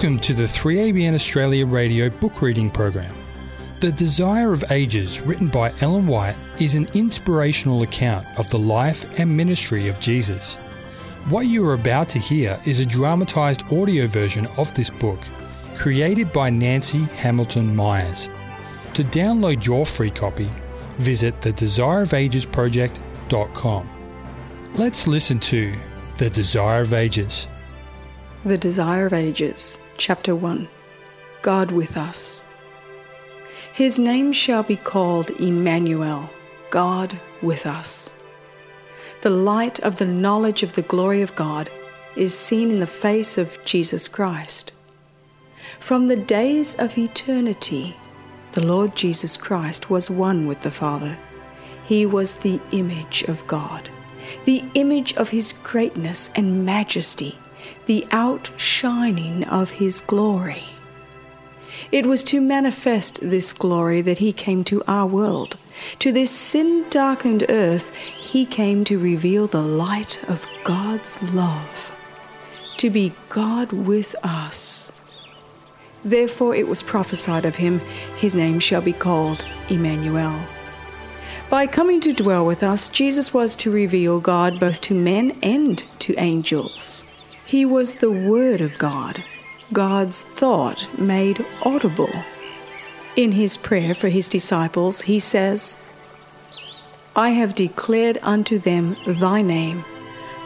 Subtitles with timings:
[0.00, 3.14] Welcome to the 3ABN Australia radio book reading program.
[3.80, 9.04] The Desire of Ages, written by Ellen White, is an inspirational account of the life
[9.20, 10.54] and ministry of Jesus.
[11.28, 15.18] What you are about to hear is a dramatized audio version of this book,
[15.76, 18.30] created by Nancy Hamilton Myers.
[18.94, 20.50] To download your free copy,
[20.96, 23.90] visit thedesireofagesproject.com.
[24.76, 25.74] Let's listen to
[26.16, 27.48] The Desire of Ages.
[28.46, 30.66] The Desire of Ages, Chapter 1
[31.42, 32.42] God with Us.
[33.74, 36.30] His name shall be called Emmanuel,
[36.70, 38.14] God with us.
[39.20, 41.68] The light of the knowledge of the glory of God
[42.16, 44.72] is seen in the face of Jesus Christ.
[45.80, 47.94] From the days of eternity,
[48.52, 51.18] the Lord Jesus Christ was one with the Father.
[51.84, 53.90] He was the image of God,
[54.46, 57.36] the image of His greatness and majesty
[57.86, 60.64] the outshining of his glory.
[61.92, 65.56] It was to manifest this glory that he came to our world.
[66.00, 71.92] To this sin darkened earth, he came to reveal the light of God's love,
[72.76, 74.92] to be God with us.
[76.04, 77.80] Therefore it was prophesied of him,
[78.16, 80.40] His name shall be called Emmanuel.
[81.50, 85.82] By coming to dwell with us, Jesus was to reveal God both to men and
[86.00, 87.04] to angels.
[87.50, 89.24] He was the Word of God,
[89.72, 92.12] God's thought made audible.
[93.16, 95.76] In his prayer for his disciples, he says,
[97.16, 99.84] I have declared unto them thy name,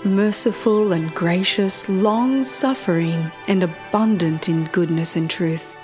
[0.03, 5.77] merciful and gracious, long suffering, and abundant in goodness and truth,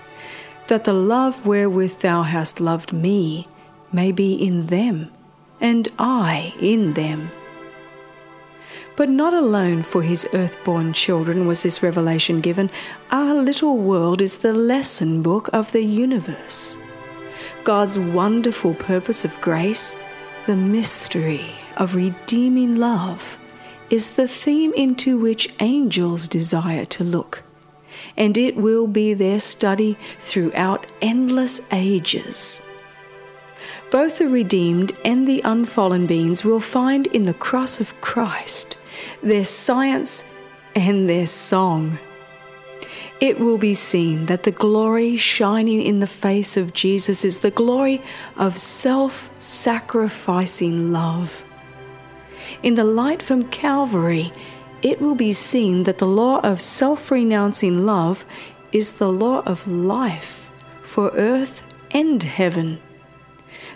[0.68, 3.44] that the love wherewith thou hast loved me
[3.92, 5.10] may be in them,
[5.60, 7.30] and I in them
[8.96, 12.70] but not alone for his earth-born children was this revelation given.
[13.10, 16.76] Our little world is the lesson book of the universe.
[17.64, 19.96] God's wonderful purpose of grace,
[20.46, 21.44] the mystery
[21.76, 23.38] of redeeming love,
[23.90, 27.42] is the theme into which angels desire to look,
[28.16, 32.60] and it will be their study throughout endless ages.
[33.90, 38.76] Both the redeemed and the unfallen beings will find in the cross of Christ
[39.22, 40.24] their science,
[40.74, 41.98] and their song.
[43.20, 47.50] It will be seen that the glory shining in the face of Jesus is the
[47.50, 48.02] glory
[48.36, 51.44] of self sacrificing love.
[52.62, 54.32] In the light from Calvary,
[54.82, 58.24] it will be seen that the law of self renouncing love
[58.72, 60.50] is the law of life
[60.82, 62.80] for earth and heaven.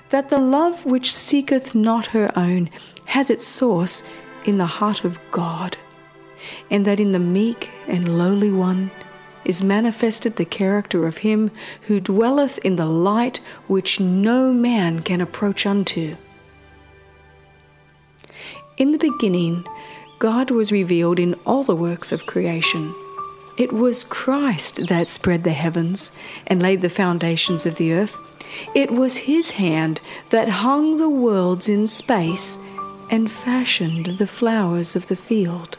[0.08, 2.70] That the love which seeketh not her own
[3.04, 4.02] has its source
[4.44, 5.76] in the heart of God,
[6.70, 8.90] and that in the meek and lowly one
[9.44, 11.50] is manifested the character of him
[11.82, 16.16] who dwelleth in the light which no man can approach unto.
[18.76, 19.66] In the beginning,
[20.18, 22.94] God was revealed in all the works of creation.
[23.56, 26.10] It was Christ that spread the heavens
[26.46, 28.16] and laid the foundations of the earth.
[28.74, 30.00] It was his hand
[30.30, 32.58] that hung the worlds in space
[33.14, 35.78] and fashioned the flowers of the field.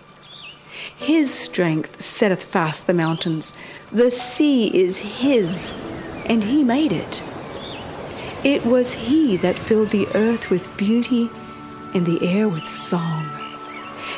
[0.95, 3.53] His strength setteth fast the mountains.
[3.91, 5.73] The sea is his,
[6.27, 7.21] and he made it.
[8.45, 11.29] It was he that filled the earth with beauty
[11.93, 13.27] and the air with song.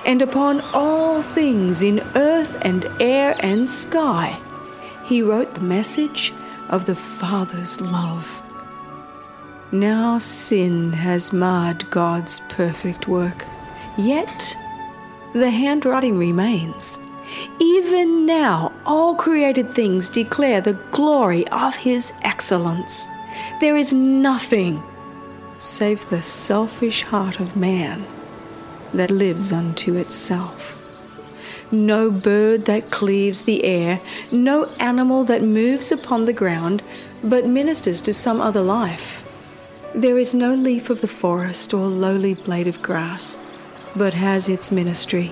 [0.05, 4.37] And upon all things in earth and air and sky,
[5.05, 6.33] he wrote the message
[6.69, 8.43] of the Father's love.
[9.73, 13.45] Now sin has marred God's perfect work,
[13.97, 14.55] yet
[15.33, 16.97] the handwriting remains.
[17.59, 23.09] Even now, all created things declare the glory of His excellence.
[23.59, 24.81] There is nothing
[25.57, 28.05] save the selfish heart of man
[28.93, 30.81] that lives unto itself.
[31.71, 33.99] No bird that cleaves the air,
[34.31, 36.81] no animal that moves upon the ground,
[37.21, 39.25] but ministers to some other life.
[39.97, 43.39] There is no leaf of the forest or lowly blade of grass,
[43.95, 45.31] but has its ministry.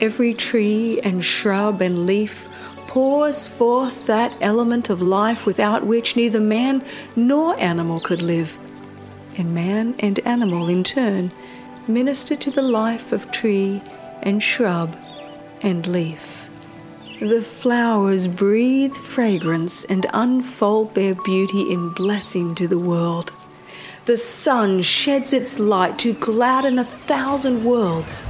[0.00, 2.46] Every tree and shrub and leaf
[2.88, 6.82] pours forth that element of life without which neither man
[7.14, 8.56] nor animal could live.
[9.36, 11.30] And man and animal, in turn,
[11.86, 13.82] minister to the life of tree
[14.22, 14.96] and shrub
[15.60, 16.48] and leaf.
[17.20, 23.30] The flowers breathe fragrance and unfold their beauty in blessing to the world.
[24.06, 28.22] The sun sheds its light to gladden a thousand worlds.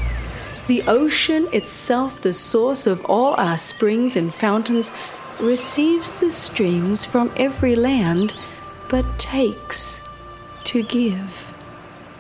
[0.69, 4.93] The ocean itself, the source of all our springs and fountains,
[5.41, 8.35] receives the streams from every land,
[8.89, 10.01] but takes
[10.65, 11.53] to give.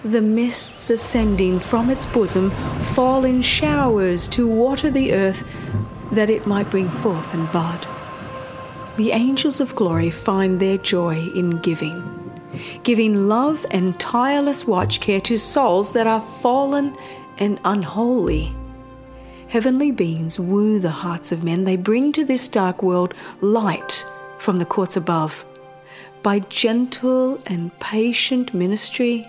[0.04, 2.50] The mists ascending from its bosom
[2.94, 5.44] fall in showers to water the earth
[6.10, 7.86] that it might bring forth and bud.
[8.96, 12.13] The angels of glory find their joy in giving,
[12.82, 16.96] giving love and tireless watch care to souls that are fallen
[17.38, 18.54] and unholy.
[19.48, 21.64] Heavenly beings woo the hearts of men.
[21.64, 24.04] They bring to this dark world light
[24.38, 25.44] from the courts above.
[26.22, 29.28] By gentle and patient ministry,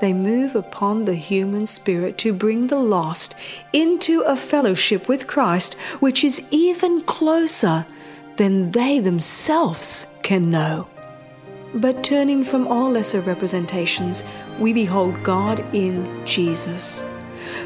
[0.00, 3.34] they move upon the human spirit to bring the lost
[3.72, 7.84] into a fellowship with Christ which is even closer
[8.36, 10.86] than they themselves can know.
[11.74, 14.24] But turning from all lesser representations,
[14.58, 17.04] we behold God in Jesus.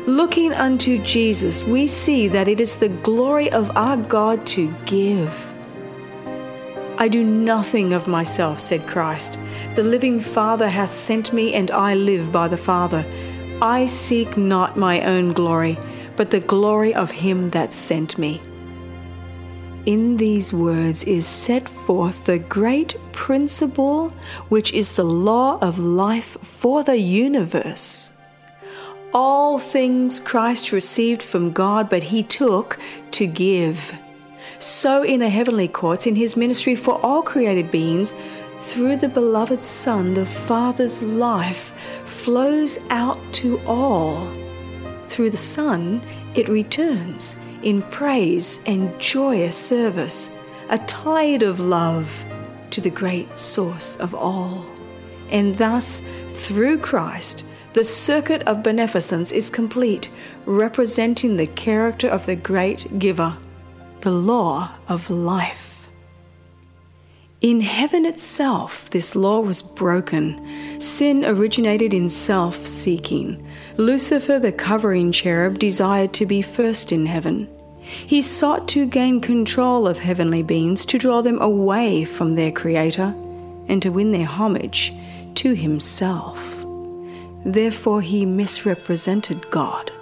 [0.07, 5.53] Looking unto Jesus, we see that it is the glory of our God to give.
[6.99, 9.39] I do nothing of myself, said Christ.
[9.75, 13.05] The living Father hath sent me, and I live by the Father.
[13.61, 15.79] I seek not my own glory,
[16.17, 18.41] but the glory of him that sent me.
[19.87, 24.09] In these words is set forth the great principle
[24.49, 28.11] which is the law of life for the universe.
[29.13, 32.79] All things Christ received from God, but he took
[33.11, 33.95] to give.
[34.59, 38.15] So in the heavenly courts, in his ministry for all created beings,
[38.61, 41.75] through the beloved Son, the Father's life
[42.07, 44.27] flows out to all.
[45.09, 46.01] Through the Son,
[46.35, 50.31] it returns in praise and joyous service,
[50.69, 52.09] a tide of love
[52.71, 54.65] to the great source of all.
[55.31, 60.11] And thus, through Christ, the circuit of beneficence is complete,
[60.47, 63.37] representing the character of the great giver,
[64.03, 65.74] the law of life.
[67.41, 70.81] In heaven itself, this law was broken.
[70.81, 73.45] Sin originated in self seeking.
[73.77, 77.49] Lucifer, the covering cherub, desired to be first in heaven.
[77.81, 83.15] He sought to gain control of heavenly beings, to draw them away from their Creator,
[83.69, 84.93] and to win their homage
[85.35, 86.65] to himself.
[87.45, 89.93] Therefore, he misrepresented God,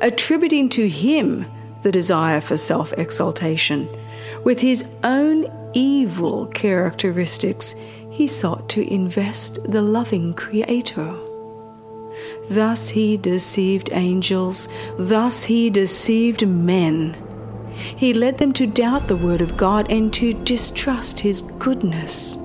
[0.00, 1.44] attributing to him
[1.82, 3.88] the desire for self exaltation.
[4.44, 7.74] With his own evil characteristics,
[8.10, 11.14] he sought to invest the loving Creator.
[12.50, 17.16] Thus he deceived angels, thus he deceived men.
[17.96, 22.36] He led them to doubt the Word of God and to distrust His goodness.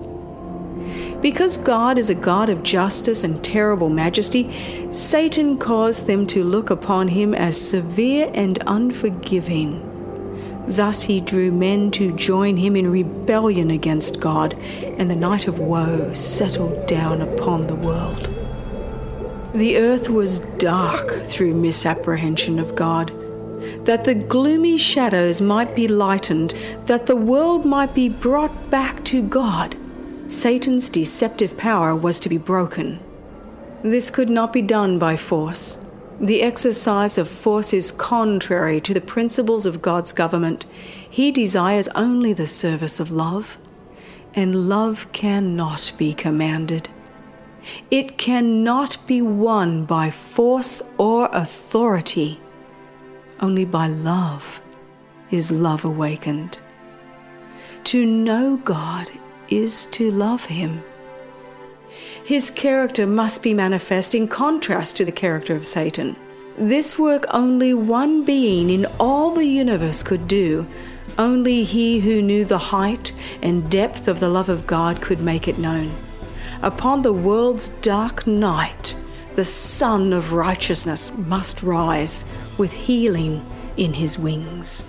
[1.22, 4.50] Because God is a God of justice and terrible majesty,
[4.92, 9.97] Satan caused them to look upon him as severe and unforgiving.
[10.68, 14.54] Thus he drew men to join him in rebellion against God,
[14.98, 18.30] and the night of woe settled down upon the world.
[19.54, 23.12] The earth was dark through misapprehension of God.
[23.86, 26.54] That the gloomy shadows might be lightened,
[26.86, 29.76] that the world might be brought back to God
[30.28, 33.00] Satan's deceptive power was to be broken.
[33.82, 35.80] This could not be done by force.
[36.20, 40.66] The exercise of force is contrary to the principles of God's government.
[41.08, 43.60] He desires only the service of love,
[44.34, 46.90] and love cannot be commanded.
[47.92, 52.40] It cannot be won by force or authority.
[53.40, 54.60] Only by love
[55.30, 56.58] is love awakened.
[57.86, 59.12] To know God
[59.50, 60.84] is to love him.
[62.28, 66.18] His character must be manifest in contrast to the character of Satan.
[66.58, 70.68] This work only one being in all the universe could do.
[71.18, 75.48] Only he who knew the height and depth of the love of God could make
[75.48, 75.90] it known.
[76.62, 78.94] Upon the world's dark night,
[79.36, 82.26] the Sun of Righteousness must rise
[82.58, 83.42] with healing
[83.78, 84.86] in his wings.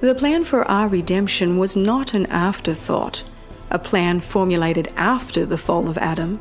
[0.00, 3.22] The plan for our redemption was not an afterthought,
[3.70, 6.40] a plan formulated after the fall of Adam.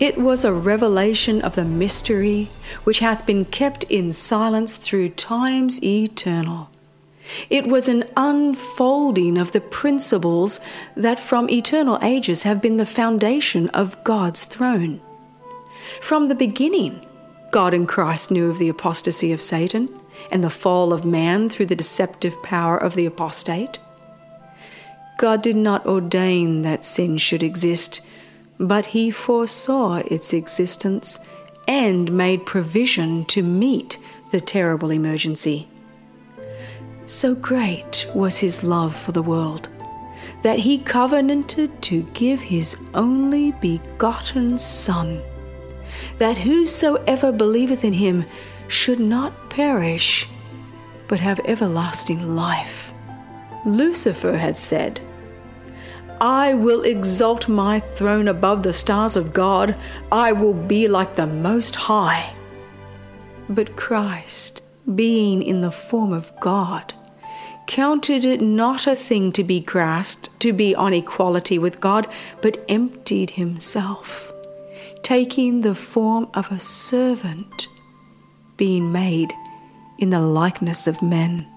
[0.00, 2.48] It was a revelation of the mystery
[2.84, 6.70] which hath been kept in silence through times eternal.
[7.48, 10.60] It was an unfolding of the principles
[10.96, 15.00] that from eternal ages have been the foundation of God's throne.
[16.00, 17.04] From the beginning,
[17.52, 19.88] God and Christ knew of the apostasy of Satan
[20.30, 23.78] and the fall of man through the deceptive power of the apostate.
[25.18, 28.00] God did not ordain that sin should exist,
[28.58, 31.18] but He foresaw its existence
[31.68, 33.98] and made provision to meet
[34.30, 35.68] the terrible emergency.
[37.06, 39.68] So great was his love for the world
[40.42, 45.20] that he covenanted to give his only begotten Son,
[46.18, 48.24] that whosoever believeth in him
[48.66, 50.26] should not perish,
[51.06, 52.91] but have everlasting life.
[53.64, 55.00] Lucifer had said,
[56.20, 59.76] I will exalt my throne above the stars of God.
[60.12, 62.34] I will be like the Most High.
[63.48, 64.62] But Christ,
[64.94, 66.94] being in the form of God,
[67.66, 72.06] counted it not a thing to be grasped, to be on equality with God,
[72.40, 74.32] but emptied himself,
[75.02, 77.68] taking the form of a servant,
[78.56, 79.32] being made
[79.98, 81.51] in the likeness of men.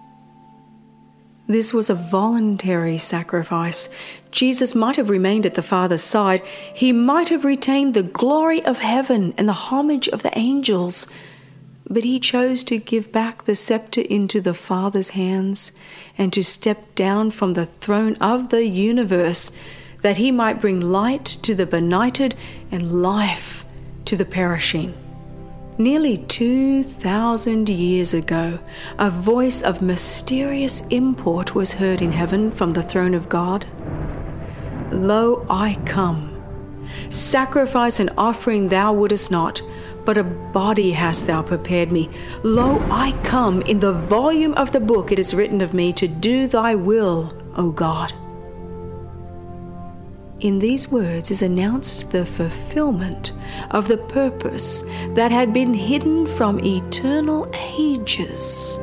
[1.48, 3.88] This was a voluntary sacrifice.
[4.32, 6.42] Jesus might have remained at the Father's side.
[6.74, 11.08] He might have retained the glory of heaven and the homage of the angels.
[11.88, 15.72] But he chose to give back the scepter into the Father's hands
[16.18, 19.52] and to step down from the throne of the universe
[20.02, 22.34] that he might bring light to the benighted
[22.72, 23.66] and life
[24.06, 24.96] to the perishing.
[25.78, 28.60] Nearly 2,000 years ago,
[28.98, 33.66] a voice of mysterious import was heard in heaven from the throne of God.
[34.94, 36.42] Lo, I come.
[37.10, 39.62] Sacrifice and offering thou wouldest not,
[40.06, 42.10] but a body hast thou prepared me.
[42.44, 43.62] Lo, I come.
[43.64, 47.34] In the volume of the book it is written of me to do thy will,
[47.58, 48.14] O God.
[50.42, 53.32] In these words is announced the fulfillment
[53.72, 58.78] of the purpose that had been hidden from eternal ages.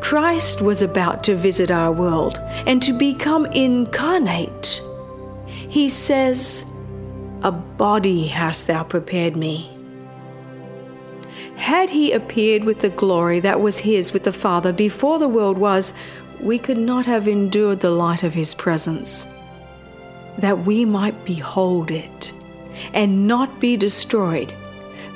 [0.00, 4.80] Christ was about to visit our world and to become incarnate.
[5.46, 6.64] He says,
[7.42, 9.68] A body hast thou prepared me.
[11.56, 15.58] Had he appeared with the glory that was his with the Father before the world
[15.58, 15.92] was,
[16.40, 19.26] we could not have endured the light of his presence
[20.38, 22.32] that we might behold it
[22.94, 24.52] and not be destroyed.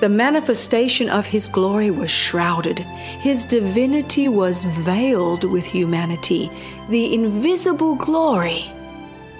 [0.00, 2.80] The manifestation of his glory was shrouded.
[2.80, 6.50] His divinity was veiled with humanity,
[6.90, 8.70] the invisible glory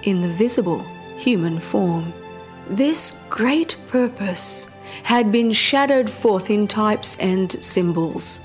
[0.05, 0.83] in the visible
[1.19, 2.13] human form.
[2.71, 4.69] This great purpose
[5.03, 8.41] had been shadowed forth in types and symbols.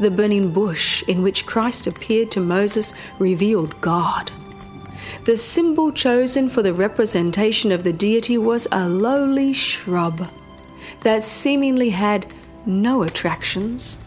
[0.00, 4.32] The burning bush in which Christ appeared to Moses revealed God.
[5.24, 10.28] The symbol chosen for the representation of the deity was a lowly shrub
[11.02, 12.26] that seemingly had
[12.66, 13.98] no attractions.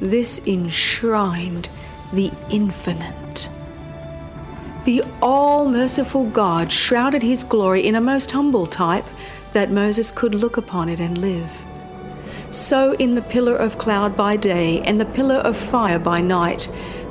[0.00, 1.68] This enshrined
[2.12, 3.50] the infinite.
[4.84, 9.06] The all merciful God shrouded his glory in a most humble type
[9.52, 11.50] that Moses could look upon it and live.
[12.50, 16.68] So, in the pillar of cloud by day and the pillar of fire by night,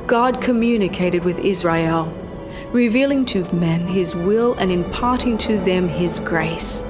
[0.07, 2.13] God communicated with Israel
[2.75, 6.83] revealing to men his will and imparting to them his grace.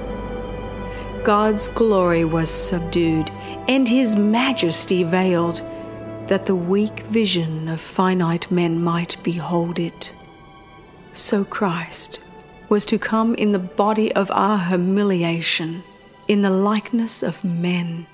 [1.22, 3.30] God's glory was subdued
[3.68, 5.62] and his majesty veiled,
[6.26, 10.12] that the weak vision of finite men might behold it.
[11.12, 12.18] So Christ
[12.68, 15.84] was to come in the body of our humiliation,
[16.26, 18.08] in the likeness of men.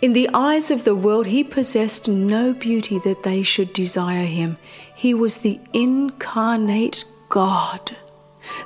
[0.00, 4.56] In the eyes of the world, he possessed no beauty that they should desire him.
[5.04, 7.94] He was the incarnate God,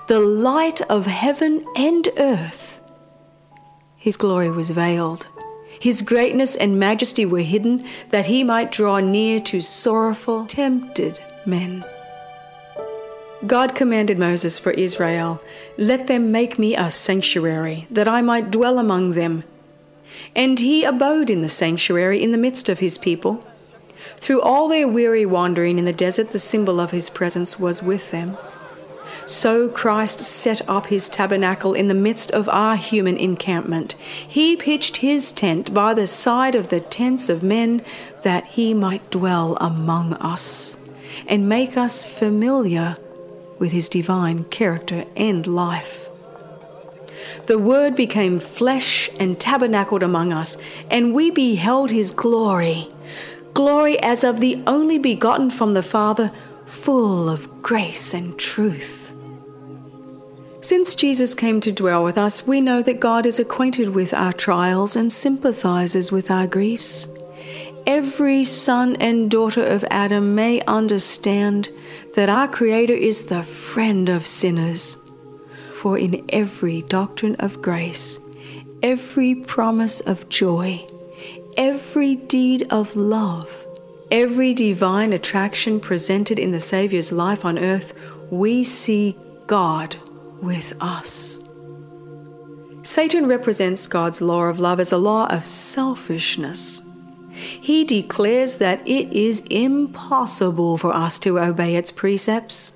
[0.07, 2.81] the light of heaven and earth.
[3.97, 5.27] His glory was veiled.
[5.81, 11.85] His greatness and majesty were hidden that he might draw near to sorrowful, tempted men.
[13.45, 15.43] God commanded Moses for Israel,
[15.77, 19.43] Let them make me a sanctuary, that I might dwell among them.
[20.37, 23.45] And he abode in the sanctuary in the midst of his people.
[24.21, 28.11] Through all their weary wandering in the desert, the symbol of his presence was with
[28.11, 28.37] them.
[29.27, 33.95] So Christ set up his tabernacle in the midst of our human encampment.
[34.27, 37.83] He pitched his tent by the side of the tents of men
[38.23, 40.77] that he might dwell among us
[41.27, 42.97] and make us familiar
[43.59, 46.09] with his divine character and life.
[47.47, 50.57] The Word became flesh and tabernacled among us,
[50.91, 52.89] and we beheld his glory
[53.55, 56.31] glory as of the only begotten from the Father,
[56.67, 59.15] full of grace and truth.
[60.61, 64.33] Since Jesus came to dwell with us, we know that God is acquainted with our
[64.33, 67.09] trials and sympathizes with our griefs.
[67.87, 71.71] Every son and daughter of Adam may understand
[72.15, 74.99] that our Creator is the friend of sinners.
[75.75, 78.19] For in every doctrine of grace,
[78.83, 80.85] every promise of joy,
[81.59, 83.67] every deed of love,
[84.11, 88.01] every divine attraction presented in the Saviour's life on earth,
[88.31, 89.97] we see God
[90.41, 91.41] with us.
[92.83, 96.83] Satan represents God's law of love as a law of selfishness.
[97.33, 102.73] He declares that it is impossible for us to obey its precepts.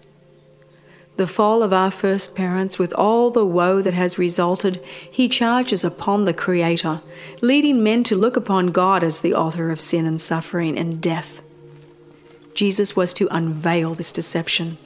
[1.16, 5.84] The fall of our first parents, with all the woe that has resulted, he charges
[5.84, 7.00] upon the Creator,
[7.42, 11.42] leading men to look upon God as the author of sin and suffering and death.
[12.54, 14.78] Jesus was to unveil this deception.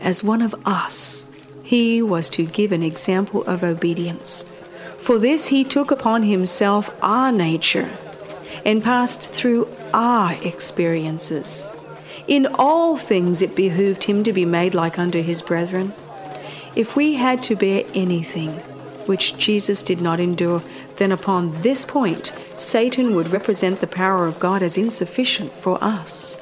[0.00, 1.28] As one of us,
[1.62, 4.44] he was to give an example of obedience.
[4.98, 7.88] For this he took upon himself our nature
[8.64, 11.64] and passed through our experiences.
[12.28, 15.92] In all things it behooved him to be made like unto his brethren.
[16.76, 18.50] If we had to bear anything
[19.06, 20.62] which Jesus did not endure,
[20.96, 26.40] then upon this point Satan would represent the power of God as insufficient for us.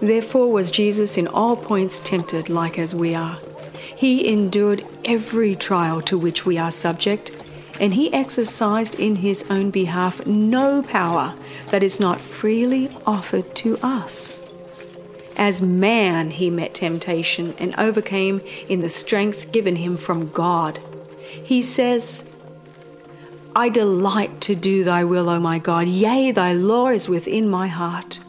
[0.00, 3.38] Therefore was Jesus in all points tempted like as we are
[4.00, 7.32] he endured every trial to which we are subject,
[7.78, 11.34] and he exercised in his own behalf no power
[11.66, 14.40] that is not freely offered to us.
[15.36, 20.80] As man, he met temptation and overcame in the strength given him from God.
[21.42, 22.34] He says,
[23.54, 25.88] I delight to do thy will, O my God.
[25.88, 28.20] Yea, thy law is within my heart.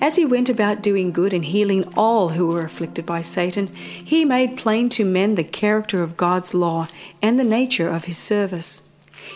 [0.00, 4.24] As he went about doing good and healing all who were afflicted by Satan, he
[4.24, 6.86] made plain to men the character of God's law
[7.20, 8.82] and the nature of his service.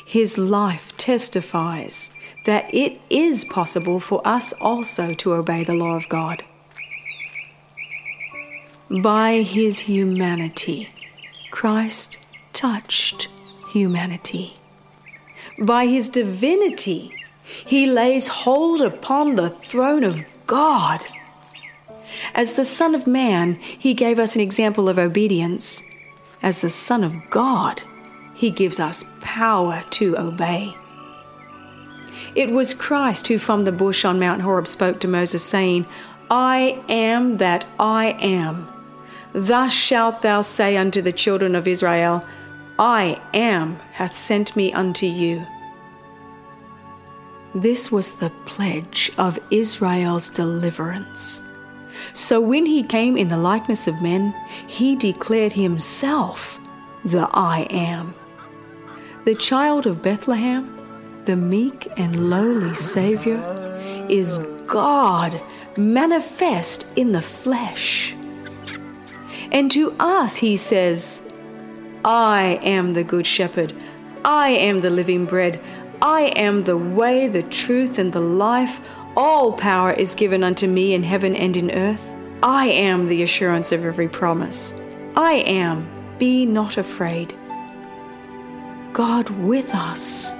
[0.07, 2.13] His life testifies
[2.45, 6.45] that it is possible for us also to obey the law of God.
[8.91, 10.89] By his humanity,
[11.51, 12.19] Christ
[12.53, 13.29] touched
[13.73, 14.55] humanity.
[15.59, 17.13] By his divinity,
[17.65, 21.01] he lays hold upon the throne of God.
[22.35, 25.83] As the Son of Man, he gave us an example of obedience.
[26.43, 27.83] As the Son of God,
[28.35, 30.75] he gives us power to obey.
[32.35, 35.87] It was Christ who from the bush on Mount Horeb spoke to Moses, saying,
[36.31, 38.69] I am that I am.
[39.35, 42.27] Thus shalt thou say unto the children of Israel,
[42.79, 45.47] I am hath sent me unto you.
[47.55, 51.43] This was the pledge of Israel's deliverance.
[52.15, 54.35] So when he came in the likeness of men,
[54.67, 56.59] he declared himself
[57.05, 58.15] the I am.
[59.25, 60.82] The child of Bethlehem,
[61.25, 63.41] the meek and lowly Savior,
[64.09, 65.41] is God
[65.77, 68.15] manifest in the flesh.
[69.53, 71.23] And to us he says,
[72.05, 73.73] I am the good shepherd,
[74.25, 75.61] I am the living bread.
[76.03, 78.81] I am the way, the truth, and the life.
[79.17, 82.05] All power is given unto me in heaven and in earth.
[82.43, 84.75] I am the assurance of every promise.
[85.17, 85.89] I am.
[86.19, 87.37] Be not afraid.
[88.93, 90.35] God with us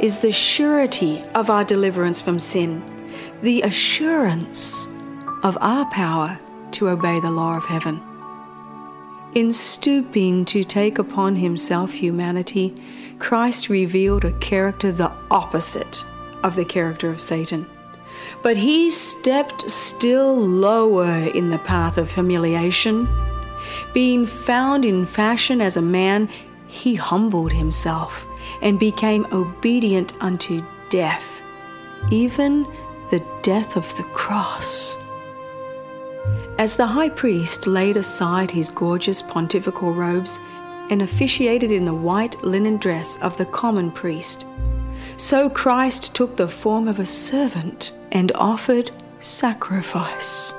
[0.00, 2.82] is the surety of our deliverance from sin,
[3.42, 4.88] the assurance
[5.42, 6.38] of our power
[6.72, 8.00] to obey the law of heaven.
[9.34, 12.74] In stooping to take upon himself humanity,
[13.18, 16.04] Christ revealed a character the opposite
[16.44, 17.66] of the character of Satan.
[18.42, 23.08] But he stepped still lower in the path of humiliation.
[23.92, 26.28] Being found in fashion as a man,
[26.68, 28.26] he humbled himself
[28.62, 31.42] and became obedient unto death,
[32.10, 32.66] even
[33.10, 34.96] the death of the cross.
[36.58, 40.40] As the high priest laid aside his gorgeous pontifical robes
[40.90, 44.46] and officiated in the white linen dress of the common priest.
[45.16, 48.90] So Christ took the form of a servant and offered
[49.20, 50.52] sacrifice.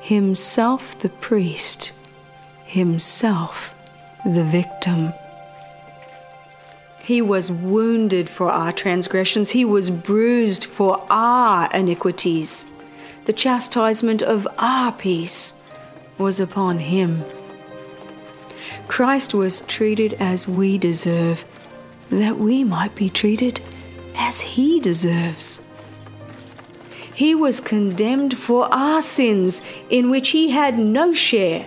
[0.00, 1.92] Himself the priest,
[2.64, 3.74] himself
[4.24, 5.12] the victim.
[7.06, 12.66] He was wounded for our transgressions, he was bruised for our iniquities.
[13.26, 15.54] The chastisement of our peace
[16.18, 17.24] was upon him
[18.88, 21.44] Christ was treated as we deserve,
[22.10, 23.60] that we might be treated
[24.14, 25.60] as He deserves.
[27.14, 31.66] He was condemned for our sins in which He had no share,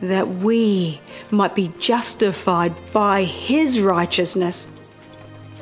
[0.00, 1.00] that we
[1.32, 4.68] might be justified by His righteousness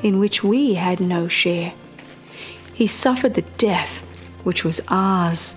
[0.02, 1.72] in which we had no share.
[2.74, 4.02] He suffered the death
[4.44, 5.56] which was ours,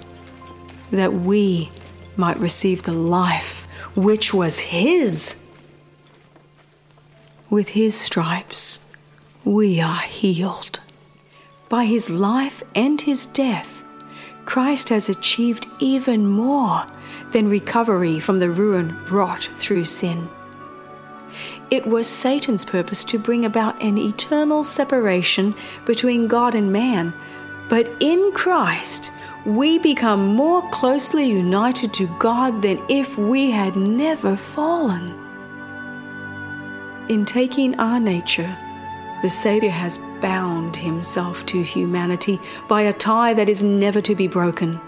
[0.91, 1.71] that we
[2.17, 5.36] might receive the life which was his.
[7.50, 8.80] With his stripes,
[9.45, 10.80] we are healed.
[11.69, 13.84] By his life and his death,
[14.45, 16.86] Christ has achieved even more
[17.31, 20.27] than recovery from the ruin wrought through sin.
[21.69, 27.13] It was Satan's purpose to bring about an eternal separation between God and man,
[27.69, 29.11] but in Christ,
[29.45, 35.17] we become more closely united to God than if we had never fallen.
[37.07, 38.57] In taking our nature,
[39.21, 44.27] the Savior has bound himself to humanity by a tie that is never to be
[44.27, 44.79] broken.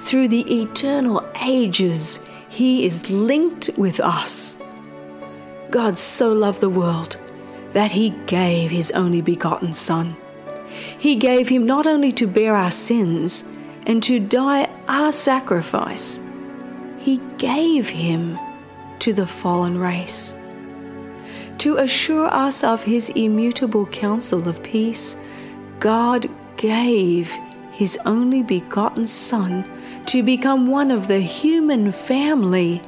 [0.00, 4.56] Through the eternal ages, he is linked with us.
[5.70, 7.16] God so loved the world
[7.72, 10.16] that he gave his only begotten Son.
[10.98, 13.44] He gave him not only to bear our sins
[13.86, 16.20] and to die our sacrifice,
[16.98, 18.38] he gave him
[19.00, 20.34] to the fallen race
[21.58, 25.16] to assure us of his immutable counsel of peace,
[25.80, 27.32] God gave
[27.76, 29.62] his only begotten Son
[30.06, 32.80] to become one of the human family,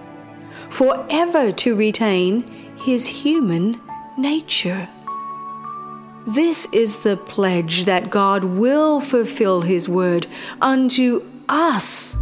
[0.71, 2.43] forever to retain
[2.75, 3.79] his human
[4.17, 4.89] nature.
[6.27, 10.27] This is the pledge that God will fulfill his word.
[10.63, 12.17] Unto us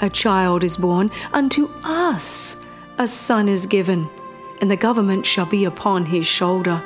[0.00, 2.56] a child is born, unto us
[2.96, 4.08] a son is given
[4.62, 6.82] and the government shall be upon his shoulder.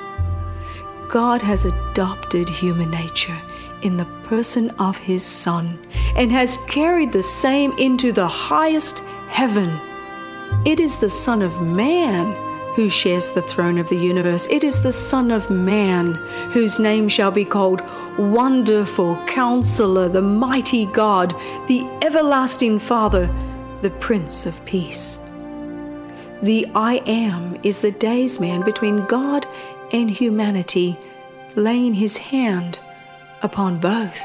[1.08, 3.40] God has adopted human nature
[3.82, 5.78] in the person of his Son
[6.16, 9.78] and has carried the same into the highest heaven.
[10.64, 12.34] It is the Son of Man
[12.74, 14.46] who shares the throne of the universe.
[14.48, 16.14] It is the Son of Man
[16.52, 17.82] whose name shall be called
[18.18, 21.34] Wonderful Counselor, the Mighty God,
[21.66, 23.26] the Everlasting Father,
[23.82, 25.18] the Prince of Peace.
[26.42, 29.46] The I Am is the daysman between God
[29.92, 30.96] and humanity,
[31.56, 32.78] laying his hand
[33.42, 34.22] upon both.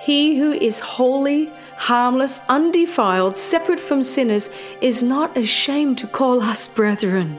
[0.00, 6.68] He who is holy, harmless, undefiled, separate from sinners, is not ashamed to call us
[6.68, 7.38] brethren.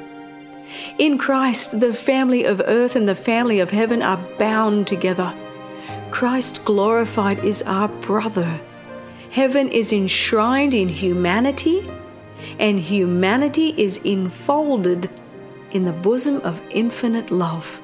[0.98, 5.34] In Christ, the family of earth and the family of heaven are bound together.
[6.12, 8.60] Christ glorified is our brother.
[9.30, 11.90] Heaven is enshrined in humanity
[12.60, 15.10] and humanity is enfolded
[15.72, 17.82] in the bosom of infinite love.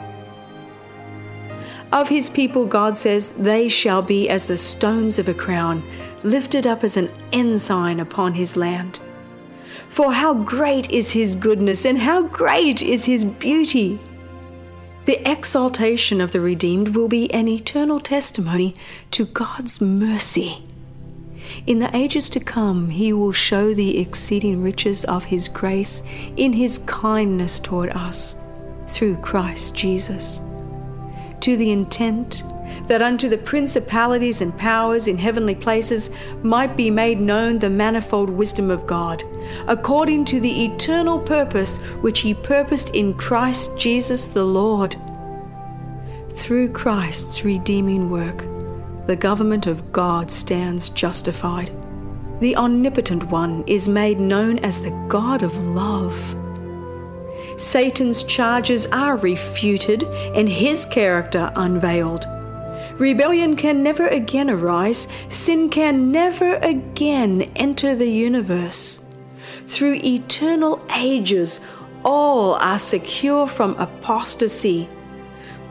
[1.93, 5.83] Of his people, God says, they shall be as the stones of a crown,
[6.23, 8.99] lifted up as an ensign upon his land.
[9.89, 13.99] For how great is his goodness, and how great is his beauty!
[15.05, 18.73] The exaltation of the redeemed will be an eternal testimony
[19.11, 20.63] to God's mercy.
[21.67, 26.01] In the ages to come, he will show the exceeding riches of his grace
[26.37, 28.35] in his kindness toward us
[28.87, 30.41] through Christ Jesus.
[31.43, 32.41] To the intent
[32.87, 36.09] that unto the principalities and powers in heavenly places
[36.41, 39.25] might be made known the manifold wisdom of God,
[39.67, 44.95] according to the eternal purpose which he purposed in Christ Jesus the Lord.
[46.35, 48.45] Through Christ's redeeming work,
[49.07, 51.71] the government of God stands justified.
[52.39, 56.15] The Omnipotent One is made known as the God of love.
[57.57, 62.25] Satan's charges are refuted and his character unveiled.
[62.97, 69.01] Rebellion can never again arise, sin can never again enter the universe.
[69.67, 71.61] Through eternal ages,
[72.03, 74.87] all are secure from apostasy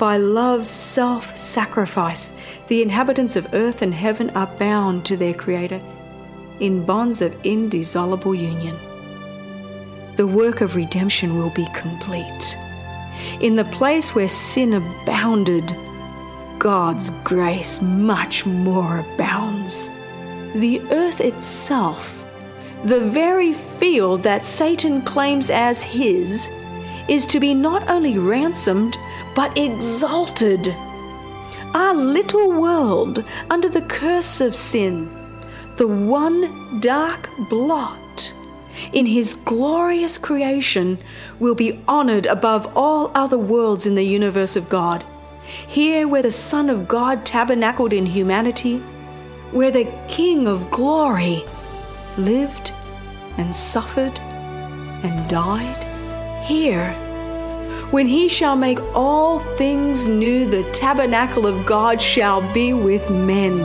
[0.03, 2.33] by love's self sacrifice,
[2.67, 5.81] the inhabitants of earth and heaven are bound to their Creator
[6.59, 8.77] in bonds of indissoluble union.
[10.17, 12.57] The work of redemption will be complete.
[13.41, 15.75] In the place where sin abounded,
[16.59, 19.89] God's grace much more abounds.
[20.55, 22.25] The earth itself,
[22.85, 26.49] the very field that Satan claims as his,
[27.09, 28.99] is to be not only ransomed,
[29.35, 30.69] but exalted.
[31.75, 35.09] Our little world under the curse of sin,
[35.79, 38.02] the one dark blot
[38.93, 40.99] in his glorious creation,
[41.39, 45.05] will be honored above all other worlds in the universe of God.
[45.69, 48.79] Here, where the Son of God tabernacled in humanity,
[49.51, 51.45] where the King of glory
[52.17, 52.73] lived
[53.37, 54.19] and suffered
[55.03, 55.85] and died,
[56.45, 56.93] here,
[57.91, 63.61] when he shall make all things new, the tabernacle of God shall be with men,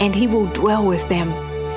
[0.00, 1.28] and he will dwell with them,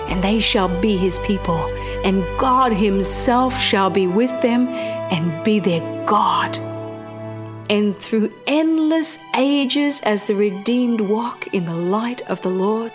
[0.09, 1.69] and they shall be his people,
[2.03, 6.57] and God himself shall be with them and be their God.
[7.69, 12.93] and through endless ages as the redeemed walk in the light of the Lord.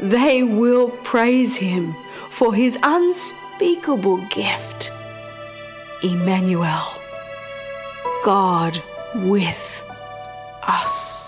[0.00, 1.94] They will praise him
[2.30, 4.92] for his unspeakable gift.
[6.02, 6.86] Emmanuel,
[8.22, 8.82] God
[9.14, 9.82] with
[10.62, 11.27] us.